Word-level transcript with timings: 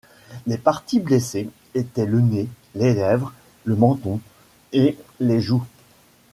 Les 0.47 0.57
parties 0.57 0.99
blessées 0.99 1.51
étaient 1.75 2.07
le 2.07 2.21
nez, 2.21 2.47
les 2.73 2.95
lèvres, 2.95 3.33
le 3.65 3.75
menton 3.75 4.19
et 4.73 4.97
les 5.19 5.39
joues. 5.39 5.63